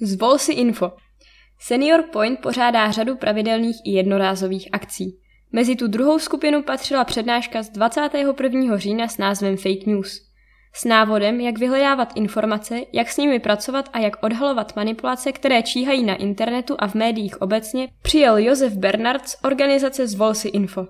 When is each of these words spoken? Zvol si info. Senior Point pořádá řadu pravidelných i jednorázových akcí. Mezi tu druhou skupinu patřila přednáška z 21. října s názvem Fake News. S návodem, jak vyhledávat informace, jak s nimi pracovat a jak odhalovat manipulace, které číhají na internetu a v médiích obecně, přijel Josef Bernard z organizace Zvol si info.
Zvol 0.00 0.38
si 0.38 0.52
info. 0.52 0.92
Senior 1.58 2.04
Point 2.12 2.40
pořádá 2.40 2.90
řadu 2.90 3.16
pravidelných 3.16 3.76
i 3.84 3.90
jednorázových 3.90 4.68
akcí. 4.72 5.18
Mezi 5.52 5.76
tu 5.76 5.88
druhou 5.88 6.18
skupinu 6.18 6.62
patřila 6.62 7.04
přednáška 7.04 7.62
z 7.62 7.70
21. 7.70 8.76
října 8.76 9.08
s 9.08 9.18
názvem 9.18 9.56
Fake 9.56 9.86
News. 9.86 10.20
S 10.74 10.84
návodem, 10.84 11.40
jak 11.40 11.58
vyhledávat 11.58 12.12
informace, 12.14 12.80
jak 12.92 13.08
s 13.08 13.16
nimi 13.16 13.40
pracovat 13.40 13.88
a 13.92 13.98
jak 13.98 14.22
odhalovat 14.22 14.76
manipulace, 14.76 15.32
které 15.32 15.62
číhají 15.62 16.04
na 16.04 16.14
internetu 16.14 16.76
a 16.78 16.88
v 16.88 16.94
médiích 16.94 17.42
obecně, 17.42 17.88
přijel 18.02 18.38
Josef 18.38 18.72
Bernard 18.72 19.28
z 19.28 19.36
organizace 19.44 20.06
Zvol 20.06 20.34
si 20.34 20.48
info. 20.48 20.86